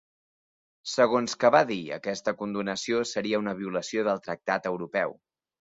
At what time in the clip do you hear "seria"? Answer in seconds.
3.13-3.45